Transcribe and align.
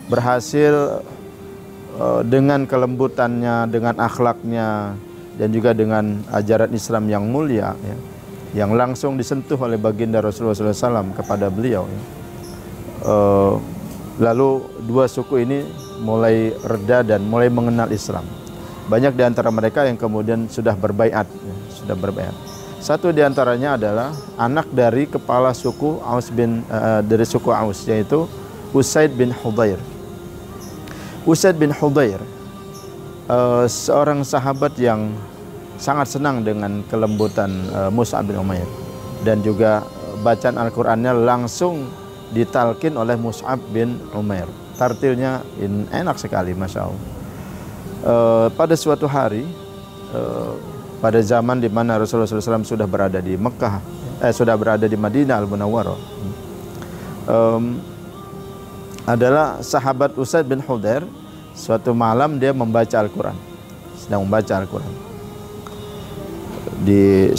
berhasil 0.07 1.03
uh, 1.99 2.21
dengan 2.23 2.63
kelembutannya, 2.63 3.67
dengan 3.67 3.99
akhlaknya, 3.99 4.95
dan 5.35 5.49
juga 5.51 5.75
dengan 5.75 6.23
ajaran 6.31 6.71
Islam 6.71 7.11
yang 7.11 7.27
mulia, 7.27 7.75
ya, 7.83 7.95
yang 8.63 8.71
langsung 8.71 9.19
disentuh 9.19 9.59
oleh 9.59 9.75
baginda 9.75 10.23
Rasulullah 10.23 10.55
SAW 10.55 11.11
kepada 11.15 11.51
beliau. 11.51 11.83
Ya. 11.83 12.18
Uh, 12.99 13.59
lalu 14.19 14.63
dua 14.83 15.07
suku 15.07 15.47
ini 15.47 15.63
mulai 16.03 16.51
reda 16.63 17.03
dan 17.03 17.23
mulai 17.23 17.47
mengenal 17.47 17.87
Islam. 17.91 18.27
Banyak 18.91 19.15
di 19.15 19.23
antara 19.23 19.47
mereka 19.53 19.85
yang 19.85 19.95
kemudian 19.95 20.49
sudah 20.51 20.73
berbaiat, 20.75 21.27
ya, 21.29 21.55
sudah 21.71 21.95
berbaiat. 21.95 22.35
Satu 22.79 23.11
di 23.11 23.19
antaranya 23.19 23.75
adalah 23.75 24.15
anak 24.39 24.71
dari 24.71 25.03
kepala 25.03 25.51
suku 25.51 25.99
Aus 25.99 26.31
bin 26.31 26.63
uh, 26.71 27.03
dari 27.03 27.27
suku 27.27 27.51
Aus 27.51 27.83
yaitu 27.87 28.23
Usaid 28.71 29.11
bin 29.15 29.35
Hudair. 29.35 29.79
Usaid 31.27 31.59
bin 31.59 31.75
Hudair 31.75 32.23
uh, 33.27 33.67
seorang 33.67 34.23
sahabat 34.25 34.79
yang 34.79 35.11
sangat 35.79 36.11
senang 36.11 36.43
dengan 36.43 36.83
kelembutan 36.87 37.51
uh, 37.71 37.91
Musa 37.91 38.19
bin 38.23 38.35
Umair 38.35 38.67
dan 39.23 39.39
juga 39.43 39.83
bacaan 40.23 40.59
Al-Qur'annya 40.59 41.13
langsung 41.23 41.87
ditalkin 42.29 42.93
oleh 42.97 43.17
Mus'ab 43.17 43.57
bin 43.73 43.97
Umair 44.13 44.49
tartilnya 44.79 45.43
in, 45.59 45.83
enak 45.91 46.15
sekali 46.15 46.55
masya 46.55 46.87
Allah. 46.87 47.03
Uh, 47.99 48.47
pada 48.55 48.79
suatu 48.79 49.03
hari 49.11 49.43
uh, 50.15 50.55
pada 51.03 51.19
zaman 51.19 51.59
di 51.59 51.67
mana 51.67 51.99
Rasulullah 51.99 52.31
SAW 52.31 52.63
sudah 52.63 52.87
berada 52.87 53.19
di 53.19 53.35
Mekah, 53.35 53.83
eh 54.23 54.31
sudah 54.31 54.55
berada 54.55 54.87
di 54.87 54.95
Madinah 54.95 55.35
al 55.35 55.47
Munawwarah, 55.51 55.99
um, 57.27 57.75
adalah 59.03 59.59
sahabat 59.59 60.15
Usaid 60.15 60.47
bin 60.47 60.63
Hudair. 60.63 61.03
Suatu 61.59 61.91
malam 61.91 62.39
dia 62.39 62.55
membaca 62.55 63.03
Al-Quran, 63.03 63.35
sedang 63.99 64.23
membaca 64.23 64.63
Al-Quran 64.63 64.93
di 66.87 67.35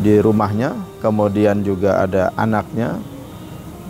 di 0.00 0.14
rumahnya. 0.24 0.72
Kemudian 1.04 1.60
juga 1.60 2.00
ada 2.00 2.32
anaknya, 2.32 2.96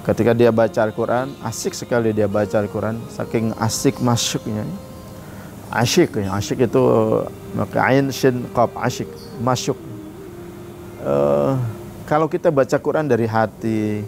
Ketika 0.09 0.33
dia 0.33 0.49
baca 0.49 0.89
Al-Quran, 0.89 1.37
asik 1.45 1.77
sekali 1.77 2.17
dia 2.17 2.25
baca 2.25 2.57
Al-Quran, 2.57 2.97
saking 3.13 3.53
asik 3.61 4.01
masuknya. 4.01 4.65
Asyik, 5.69 6.25
ya. 6.25 6.33
asyik 6.33 6.65
itu 6.65 6.81
maka 7.53 7.85
ain 7.93 8.09
shin 8.09 8.49
qab 8.57 8.73
asyik, 8.81 9.05
masuk. 9.45 9.77
Uh, 11.05 11.61
kalau 12.09 12.25
kita 12.25 12.49
baca 12.49 12.73
Quran 12.81 13.05
dari 13.05 13.29
hati, 13.29 14.01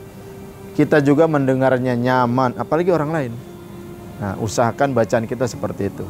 kita 0.73 1.05
juga 1.05 1.29
mendengarnya 1.29 1.93
nyaman, 1.93 2.57
apalagi 2.57 2.89
orang 2.89 3.13
lain. 3.13 3.33
Nah, 4.25 4.41
usahakan 4.41 4.97
bacaan 4.97 5.29
kita 5.29 5.45
seperti 5.45 5.93
itu. 5.93 6.09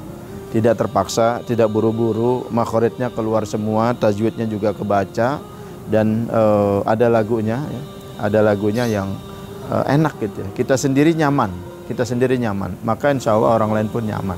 Tidak 0.54 0.78
terpaksa, 0.78 1.42
tidak 1.42 1.66
buru-buru, 1.66 2.46
makhoritnya 2.54 3.10
keluar 3.10 3.42
semua, 3.42 3.90
tajwidnya 3.98 4.46
juga 4.46 4.70
kebaca, 4.70 5.42
dan 5.90 6.30
uh, 6.30 6.86
ada 6.86 7.10
lagunya, 7.10 7.58
ya. 7.58 7.82
ada 8.22 8.38
lagunya 8.38 8.86
yang 8.86 9.29
uh, 9.70 9.86
enak 9.86 10.18
gitu 10.18 10.42
ya. 10.42 10.48
Kita 10.52 10.74
sendiri 10.74 11.14
nyaman, 11.14 11.54
kita 11.86 12.02
sendiri 12.02 12.36
nyaman, 12.36 12.74
maka 12.82 13.14
insya 13.14 13.38
Allah 13.38 13.56
orang 13.56 13.70
lain 13.78 13.88
pun 13.88 14.02
nyaman. 14.02 14.36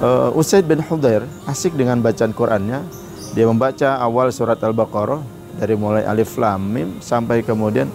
Uh, 0.00 0.32
Usaid 0.34 0.66
bin 0.66 0.82
Hudair 0.82 1.22
asik 1.46 1.78
dengan 1.78 2.02
bacaan 2.02 2.34
Qurannya. 2.34 2.82
Dia 3.30 3.46
membaca 3.46 4.02
awal 4.02 4.34
surat 4.34 4.58
Al-Baqarah 4.58 5.22
dari 5.54 5.78
mulai 5.78 6.02
alif 6.02 6.34
lam 6.34 6.58
mim 6.58 6.88
sampai 6.98 7.46
kemudian 7.46 7.86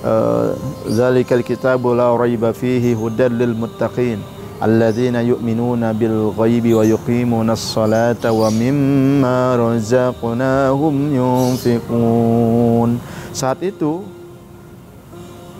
uh, 0.00 0.56
zalikal 0.88 1.44
kitabu 1.44 1.92
la 1.92 2.08
raiba 2.16 2.56
fihi 2.56 2.96
hudal 2.96 3.36
lil 3.36 3.52
muttaqin 3.52 4.22
alladzina 4.62 5.20
yu'minuna 5.20 5.92
bil 5.92 6.30
ghaibi 6.32 6.72
wa 6.72 6.86
yuqimuna 6.86 7.52
as-salata 7.58 8.30
wa 8.32 8.48
mimma 8.48 9.60
razaqnahum 9.60 10.94
yunfiqun. 11.20 12.96
Saat 13.34 13.60
itu 13.66 14.06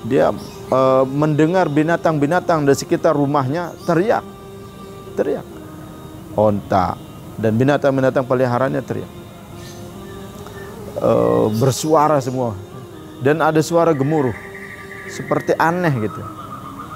dia 0.02 0.34
uh, 0.70 1.04
mendengar 1.06 1.70
binatang-binatang 1.70 2.66
di 2.66 2.74
sekitar 2.74 3.14
rumahnya 3.14 3.70
teriak, 3.86 4.26
teriak, 5.14 5.46
onta. 6.34 6.98
Dan 7.32 7.56
binatang-binatang 7.56 8.28
peliharaannya 8.28 8.82
teriak, 8.84 9.12
uh, 11.00 11.48
bersuara 11.56 12.20
semua. 12.20 12.54
Dan 13.22 13.40
ada 13.40 13.58
suara 13.62 13.94
gemuruh. 13.94 14.34
Seperti 15.08 15.56
aneh 15.56 15.94
gitu. 16.06 16.22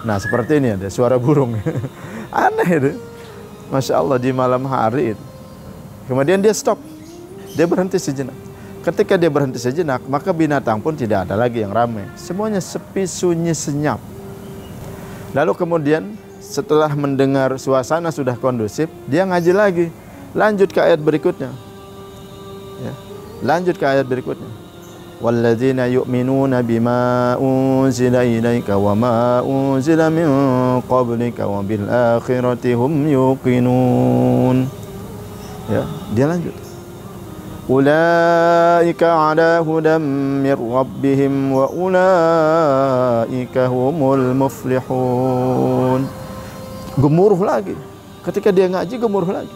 Nah 0.06 0.20
seperti 0.22 0.62
ini 0.62 0.78
ada 0.78 0.86
suara 0.86 1.18
burung, 1.18 1.58
aneh 2.46 2.70
itu, 2.78 2.90
masya 3.72 3.98
Allah 3.98 4.18
di 4.22 4.30
malam 4.30 4.62
hari 4.70 5.18
itu. 5.18 5.24
Kemudian 6.06 6.38
dia 6.38 6.54
stop, 6.54 6.78
dia 7.58 7.66
berhenti 7.66 7.98
sejenak 7.98 8.45
Ketika 8.86 9.18
dia 9.18 9.26
berhenti 9.26 9.58
sejenak, 9.58 10.06
maka 10.06 10.30
binatang 10.30 10.78
pun 10.78 10.94
tidak 10.94 11.26
ada 11.26 11.34
lagi 11.34 11.58
yang 11.58 11.74
ramai. 11.74 12.06
Semuanya 12.14 12.62
sepi, 12.62 13.02
sunyi, 13.02 13.50
senyap. 13.50 13.98
Lalu 15.34 15.58
kemudian 15.58 16.14
setelah 16.38 16.94
mendengar 16.94 17.58
suasana 17.58 18.14
sudah 18.14 18.38
kondusif, 18.38 18.86
dia 19.10 19.26
ngaji 19.26 19.50
lagi. 19.50 19.86
Lanjut 20.38 20.70
ke 20.70 20.78
ayat 20.78 21.02
berikutnya. 21.02 21.50
Ya. 22.78 22.94
Lanjut 23.42 23.74
ke 23.74 23.82
ayat 23.82 24.06
berikutnya. 24.06 24.46
Walladzina 25.18 25.90
yu'minuna 25.90 26.62
bima 26.62 27.34
unzila 27.42 28.22
ilaika 28.22 28.78
wa 28.78 28.94
ma 28.94 29.42
unzila 29.42 30.14
min 30.14 30.30
qablika 30.86 31.50
wa 31.50 31.58
bil 31.66 31.90
akhirati 31.90 32.70
hum 32.78 33.10
yuqinun. 33.10 34.70
Ya, 35.66 35.82
dia 36.14 36.30
lanjut. 36.30 36.65
أولئك 37.71 39.03
على 39.03 39.63
هدى 39.63 39.95
من 40.43 40.57
ربهم 40.59 41.33
وأولئك 41.55 41.95
هم 43.57 43.99
المفلحون 44.13 46.01
gemuruh 46.91 47.39
lagi 47.39 47.71
ketika 48.27 48.51
dia 48.51 48.67
ngaji 48.67 48.99
gemuruh 48.99 49.31
lagi 49.31 49.55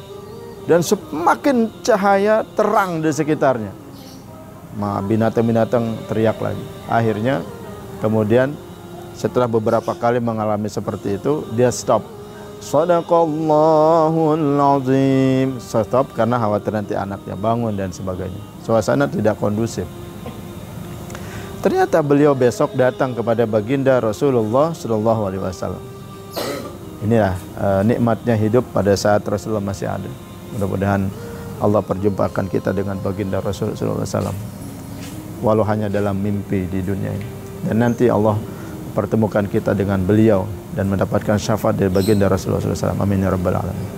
dan 0.63 0.79
semakin 0.79 1.67
cahaya 1.83 2.47
terang 2.55 3.03
di 3.03 3.11
sekitarnya 3.11 3.75
binatang-binatang 4.79 6.07
teriak 6.07 6.39
lagi 6.39 6.63
akhirnya 6.87 7.43
kemudian 7.99 8.55
setelah 9.15 9.51
beberapa 9.51 9.91
kali 9.91 10.23
mengalami 10.23 10.71
seperti 10.71 11.19
itu 11.19 11.43
dia 11.51 11.67
stop 11.71 12.03
Sadaqallahul 12.60 14.60
azim. 14.60 15.56
Stop 15.58 16.12
karena 16.12 16.36
khawatir 16.36 16.76
nanti 16.76 16.92
anaknya 16.92 17.34
bangun 17.34 17.72
dan 17.72 17.88
sebagainya. 17.88 18.38
Suasana 18.60 19.08
tidak 19.08 19.40
kondusif. 19.40 19.88
Ternyata 21.60 22.00
beliau 22.00 22.32
besok 22.32 22.72
datang 22.72 23.12
kepada 23.12 23.44
baginda 23.44 24.00
Rasulullah 24.00 24.72
Shallallahu 24.72 25.22
Alaihi 25.28 25.44
Wasallam. 25.44 25.84
inilah 27.00 27.32
uh, 27.56 27.80
nikmatnya 27.80 28.36
hidup 28.36 28.76
pada 28.76 28.92
saat 28.92 29.24
Rasulullah 29.24 29.64
masih 29.64 29.88
ada. 29.88 30.08
Mudah-mudahan 30.52 31.08
Allah 31.60 31.80
perjumpakan 31.84 32.48
kita 32.48 32.72
dengan 32.72 32.96
baginda 33.00 33.40
Rasulullah 33.40 34.04
SAW. 34.04 34.36
Walau 35.40 35.64
hanya 35.64 35.88
dalam 35.88 36.20
mimpi 36.20 36.68
di 36.68 36.80
dunia 36.84 37.12
ini. 37.12 37.28
Dan 37.64 37.80
nanti 37.80 38.08
Allah 38.08 38.36
pertemukan 38.90 39.46
kita 39.46 39.72
dengan 39.72 40.02
beliau 40.02 40.44
dan 40.74 40.90
mendapatkan 40.90 41.38
syafaat 41.38 41.78
dari 41.78 41.88
baginda 41.88 42.26
Rasulullah 42.26 42.62
SAW. 42.62 42.98
Amin 42.98 43.22
ya 43.22 43.30
rabbal 43.30 43.56
alamin. 43.56 43.88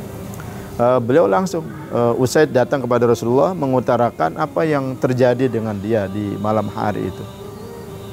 Uh, 0.73 0.99
beliau 1.05 1.29
langsung 1.29 1.69
uh, 1.93 2.17
Usaid 2.17 2.49
datang 2.49 2.81
kepada 2.81 3.05
Rasulullah 3.05 3.53
mengutarakan 3.53 4.41
apa 4.41 4.65
yang 4.65 4.97
terjadi 4.97 5.49
dengan 5.49 5.77
dia 5.77 6.09
di 6.09 6.33
malam 6.41 6.69
hari 6.73 7.13
itu. 7.13 7.25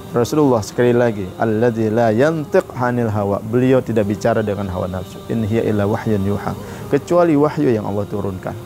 Rasulullah 0.09 0.65
sekali 0.65 0.89
lagi, 0.89 1.29
alladzi 1.37 1.87
la 1.93 2.09
yantiq 2.09 2.65
hanil 2.73 3.13
hawa. 3.13 3.37
Beliau 3.45 3.77
tidak 3.79 4.09
bicara 4.09 4.41
dengan 4.41 4.65
hawa 4.73 4.89
nafsu. 4.89 5.21
In 5.29 5.45
hiya 5.45 5.69
illa 5.69 5.85
wahyun 5.85 6.25
yuha. 6.25 6.57
Kecuali 6.89 7.37
wahyu 7.37 7.69
yang 7.69 7.85
Allah 7.85 8.09
turunkan. 8.09 8.57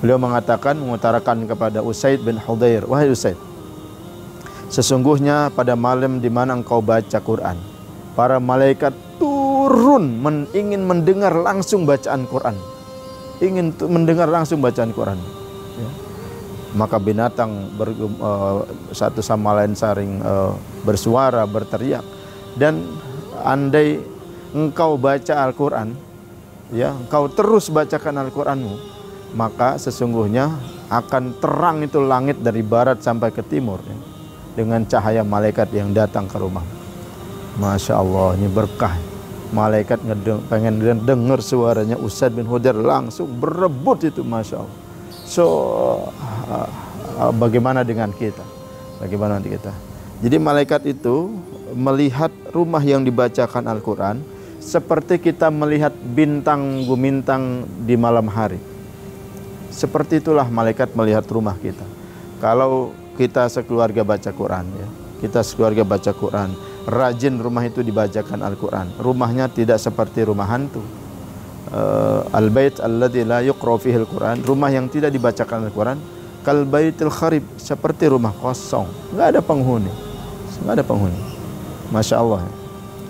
Beliau 0.00 0.16
mengatakan 0.16 0.80
mengutarakan 0.80 1.44
kepada 1.44 1.84
Usaid 1.84 2.24
bin 2.24 2.40
Hudair, 2.40 2.88
wahai 2.88 3.12
Usaid, 3.12 3.36
sesungguhnya 4.74 5.54
pada 5.54 5.78
malam 5.78 6.18
di 6.18 6.26
mana 6.26 6.58
engkau 6.58 6.82
baca 6.82 7.22
Quran, 7.22 7.54
para 8.18 8.42
malaikat 8.42 8.90
turun 9.22 10.18
men, 10.18 10.50
ingin 10.50 10.82
mendengar 10.82 11.30
langsung 11.30 11.86
bacaan 11.86 12.26
Quran. 12.26 12.58
Ingin 13.38 13.70
mendengar 13.86 14.26
langsung 14.26 14.58
bacaan 14.58 14.90
Quran. 14.90 15.18
Ya 15.78 15.88
maka 16.74 16.98
binatang 16.98 17.70
ber, 17.78 17.94
uh, 17.94 18.66
satu 18.90 19.22
sama 19.22 19.54
lain 19.62 19.78
saling 19.78 20.18
uh, 20.20 20.52
bersuara, 20.82 21.46
berteriak. 21.46 22.02
Dan 22.58 22.82
andai 23.46 24.02
engkau 24.54 24.98
baca 24.98 25.34
Al-Quran, 25.46 25.94
ya, 26.74 26.94
engkau 26.94 27.30
terus 27.30 27.70
bacakan 27.70 28.26
Al-Quranmu, 28.26 28.74
maka 29.38 29.78
sesungguhnya 29.78 30.50
akan 30.90 31.38
terang 31.42 31.82
itu 31.82 31.98
langit 32.02 32.38
dari 32.42 32.62
barat 32.62 33.02
sampai 33.02 33.34
ke 33.34 33.42
timur 33.42 33.82
ya, 33.82 33.98
dengan 34.54 34.86
cahaya 34.86 35.26
malaikat 35.26 35.70
yang 35.74 35.90
datang 35.90 36.30
ke 36.30 36.38
rumah. 36.38 36.64
Masya 37.58 37.98
Allah, 37.98 38.34
ini 38.38 38.50
berkah. 38.50 38.94
Malaikat 39.54 40.02
ngedeng, 40.02 40.42
pengen 40.50 40.82
dengar 41.06 41.38
suaranya 41.38 41.94
Ustadz 41.94 42.34
bin 42.34 42.42
Hudair 42.48 42.74
langsung 42.74 43.30
berebut 43.38 44.02
itu 44.02 44.26
Masya 44.26 44.58
Allah. 44.58 44.78
So 45.22 45.44
uh, 46.50 46.68
uh, 47.22 47.32
bagaimana 47.34 47.86
dengan 47.86 48.10
kita? 48.10 48.42
Bagaimana 48.98 49.38
dengan 49.38 49.54
kita? 49.62 49.72
Jadi 50.26 50.36
malaikat 50.42 50.82
itu 50.90 51.38
melihat 51.74 52.34
rumah 52.50 52.82
yang 52.82 53.06
dibacakan 53.06 53.70
Al-Quran 53.70 54.22
seperti 54.64 55.20
kita 55.20 55.52
melihat 55.52 55.92
bintang 55.92 56.88
gumintang 56.88 57.68
di 57.84 57.94
malam 57.94 58.26
hari. 58.32 58.58
Seperti 59.68 60.24
itulah 60.24 60.48
malaikat 60.48 60.96
melihat 60.96 61.26
rumah 61.28 61.58
kita. 61.60 61.84
Kalau 62.40 62.96
kita 63.14 63.46
sekeluarga 63.50 64.02
baca 64.02 64.30
Quran 64.34 64.66
ya, 64.74 64.88
kita 65.22 65.40
sekeluarga 65.46 65.86
baca 65.86 66.10
Quran, 66.10 66.54
rajin 66.84 67.38
rumah 67.38 67.64
itu 67.64 67.80
dibacakan 67.80 68.42
Al-Quran. 68.42 68.98
Rumahnya 69.00 69.48
tidak 69.50 69.78
seperti 69.78 70.26
rumah 70.26 70.50
hantu 70.50 70.84
uh, 71.74 72.20
al-bait 72.30 72.78
alladzi 72.78 73.22
la 73.26 73.40
al-Quran, 73.40 74.36
rumah 74.44 74.70
yang 74.70 74.86
tidak 74.86 75.10
dibacakan 75.10 75.66
Al-Quran, 75.68 75.98
kal 76.46 76.62
baitil 76.68 77.10
kharib, 77.10 77.44
seperti 77.56 78.10
rumah 78.10 78.34
kosong, 78.36 78.86
enggak 79.14 79.38
ada 79.38 79.40
penghuni. 79.40 79.92
Enggak 80.62 80.80
ada 80.80 80.84
penghuni. 80.86 81.20
Masya 81.90 82.16
Allah. 82.20 82.40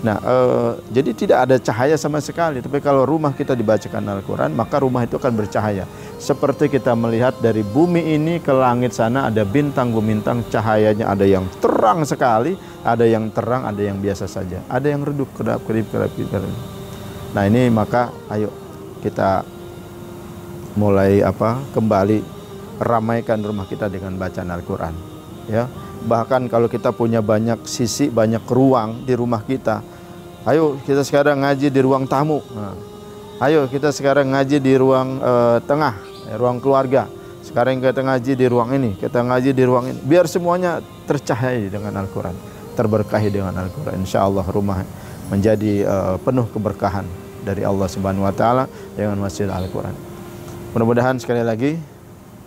Nah, 0.05 0.21
uh, 0.21 0.77
jadi 0.93 1.17
tidak 1.17 1.49
ada 1.49 1.57
cahaya 1.57 1.97
sama 1.97 2.21
sekali. 2.21 2.61
Tapi 2.61 2.77
kalau 2.77 3.09
rumah 3.09 3.33
kita 3.33 3.57
dibacakan 3.57 4.05
Al-Quran, 4.05 4.53
maka 4.53 4.77
rumah 4.77 5.01
itu 5.01 5.17
akan 5.17 5.33
bercahaya. 5.33 5.89
Seperti 6.21 6.69
kita 6.69 6.93
melihat 6.93 7.33
dari 7.41 7.65
bumi 7.65 8.13
ini 8.13 8.37
ke 8.37 8.53
langit 8.53 8.93
sana 8.93 9.33
ada 9.33 9.41
bintang 9.41 9.89
bintang 9.97 10.45
cahayanya 10.53 11.09
ada 11.09 11.25
yang 11.25 11.49
terang 11.57 12.05
sekali, 12.05 12.53
ada 12.85 13.01
yang 13.01 13.33
terang, 13.33 13.65
ada 13.65 13.81
yang 13.81 13.97
biasa 13.97 14.29
saja, 14.29 14.61
ada 14.69 14.85
yang 14.85 15.01
redup 15.01 15.33
kedap 15.33 15.65
kedip 15.65 15.89
kedap 15.89 16.13
kedap. 16.13 16.53
Nah 17.33 17.43
ini 17.49 17.73
maka 17.73 18.13
ayo 18.29 18.53
kita 19.01 19.41
mulai 20.77 21.25
apa 21.25 21.65
kembali 21.73 22.21
ramaikan 22.77 23.41
rumah 23.41 23.65
kita 23.65 23.89
dengan 23.89 24.13
bacaan 24.21 24.53
Al-Quran. 24.53 24.93
Ya, 25.49 25.65
bahkan 26.03 26.51
kalau 26.51 26.67
kita 26.67 26.91
punya 26.91 27.23
banyak 27.23 27.63
sisi, 27.63 28.11
banyak 28.11 28.43
ruang 28.43 29.07
di 29.07 29.15
rumah 29.15 29.39
kita, 29.41 29.79
ayo 30.43 30.75
kita 30.83 31.01
sekarang 31.01 31.47
ngaji 31.47 31.71
di 31.71 31.79
ruang 31.79 32.03
tamu. 32.03 32.43
Nah, 32.51 32.75
ayo 33.47 33.71
kita 33.71 33.95
sekarang 33.95 34.35
ngaji 34.35 34.59
di 34.59 34.73
ruang 34.75 35.23
uh, 35.23 35.57
tengah, 35.63 35.95
ya, 36.27 36.35
ruang 36.35 36.59
keluarga. 36.59 37.07
Sekarang 37.45 37.79
kita 37.79 38.01
ngaji 38.01 38.31
di 38.35 38.45
ruang 38.49 38.69
ini, 38.75 38.97
kita 38.97 39.21
ngaji 39.21 39.53
di 39.55 39.63
ruang 39.63 39.85
ini. 39.93 39.99
Biar 40.03 40.25
semuanya 40.27 40.83
tercahaya 41.05 41.69
dengan 41.69 41.93
Al-Quran, 42.03 42.35
terberkahi 42.73 43.29
dengan 43.31 43.53
Al-Quran. 43.55 44.01
Insya 44.01 44.25
Allah 44.25 44.43
rumah 44.49 44.83
menjadi 45.31 45.85
uh, 45.85 46.15
penuh 46.19 46.49
keberkahan 46.49 47.05
dari 47.45 47.61
Allah 47.61 47.85
Subhanahu 47.85 48.25
wa 48.25 48.33
taala 48.33 48.65
dengan 48.97 49.21
masjid 49.21 49.45
Al-Qur'an. 49.45 49.93
Mudah-mudahan 50.73 51.21
sekali 51.21 51.45
lagi 51.45 51.77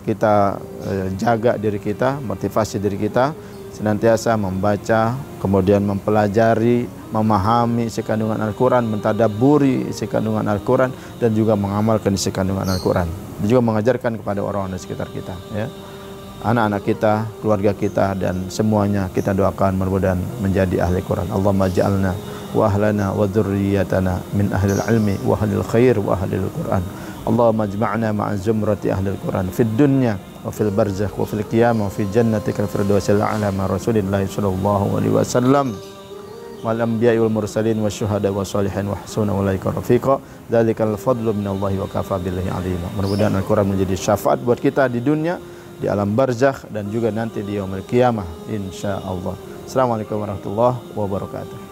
kita 0.05 0.59
eh, 0.85 1.07
jaga 1.19 1.55
diri 1.59 1.79
kita, 1.81 2.21
motivasi 2.23 2.79
diri 2.79 2.97
kita 2.97 3.35
senantiasa 3.79 4.35
membaca, 4.35 5.15
kemudian 5.39 5.79
mempelajari, 5.87 6.83
memahami 7.15 7.87
isi 7.87 8.03
kandungan 8.03 8.35
Al-Quran, 8.43 8.83
mentadaburi 8.83 9.87
isi 9.87 10.03
kandungan 10.03 10.43
Al-Quran, 10.51 10.91
dan 11.15 11.31
juga 11.31 11.55
mengamalkan 11.55 12.11
isi 12.11 12.27
kandungan 12.27 12.67
Al-Quran. 12.67 13.07
Dan 13.39 13.45
juga 13.47 13.61
mengajarkan 13.63 14.19
kepada 14.19 14.43
orang-orang 14.43 14.75
di 14.75 14.83
sekitar 14.83 15.07
kita. 15.15 15.31
Ya. 15.55 15.71
Anak-anak 16.43 16.81
kita, 16.83 17.13
keluarga 17.39 17.71
kita, 17.71 18.19
dan 18.19 18.51
semuanya 18.51 19.07
kita 19.15 19.31
doakan 19.31 19.79
mudah-mudahan 19.79 20.19
menjadi 20.43 20.83
ahli 20.83 20.99
Quran. 20.99 21.31
Allah 21.31 21.51
ja'alna 21.71 22.11
wa 22.51 22.63
ahlana 22.67 23.15
wa 23.15 23.23
dhurriyatana 23.31 24.35
min 24.35 24.51
ahlil 24.51 24.83
ilmi 24.91 25.15
wa 25.23 25.39
ahlil 25.39 25.63
khair 25.63 25.95
wa 26.03 26.19
Al-Qur'an. 26.19 26.83
Allahumma 27.27 27.67
ajma'na 27.67 28.15
ma'a 28.15 28.35
zumrati 28.39 28.91
Al 28.91 29.17
Quran. 29.19 29.51
fid 29.51 29.75
dunya 29.75 30.15
wa 30.43 30.51
fil 30.51 30.71
barzakh 30.71 31.11
wa 31.19 31.25
fil 31.27 31.43
qiyamah 31.43 31.87
wa 31.87 31.91
fi 31.91 32.07
jannatikal 32.07 32.67
firdausil 32.67 33.19
a'la 33.19 33.51
ma 33.51 33.67
Rasulillah 33.67 34.23
sallallahu 34.23 34.95
alaihi 34.95 35.13
wasallam 35.13 35.75
wal 36.63 36.79
anbiya'i 36.79 37.19
wal 37.19 37.31
mursalin 37.31 37.79
wasyuhada 37.83 38.31
wassalihin 38.31 38.91
wa 38.91 38.99
hasuna 38.99 39.31
ulaika 39.35 39.71
rafiqa 39.71 40.19
dzalikal 40.51 40.95
fadlu 40.95 41.35
minallahi 41.35 41.79
wa 41.79 41.87
kafa 41.87 42.19
billahi 42.19 42.51
alima. 42.51 42.87
Mudah-mudahan 42.95 43.35
Al-Qur'an 43.35 43.67
menjadi 43.67 43.95
syafaat 43.95 44.39
buat 44.43 44.59
kita 44.59 44.87
di 44.91 44.99
dunia, 44.99 45.39
di 45.79 45.87
alam 45.87 46.15
barzakh 46.15 46.67
dan 46.71 46.91
juga 46.91 47.11
nanti 47.11 47.43
di 47.43 47.55
yaumil 47.55 47.83
qiyamah 47.87 48.51
insyaallah. 48.51 49.35
Assalamualaikum 49.63 50.19
warahmatullahi 50.19 50.75
wabarakatuh. 50.97 51.68